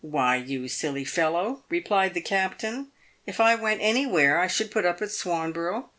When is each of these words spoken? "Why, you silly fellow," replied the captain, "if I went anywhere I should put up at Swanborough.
"Why, 0.03 0.35
you 0.37 0.67
silly 0.67 1.05
fellow," 1.05 1.63
replied 1.69 2.15
the 2.15 2.21
captain, 2.21 2.91
"if 3.27 3.39
I 3.39 3.53
went 3.53 3.81
anywhere 3.83 4.39
I 4.39 4.47
should 4.47 4.71
put 4.71 4.83
up 4.83 4.99
at 4.99 5.11
Swanborough. 5.11 5.89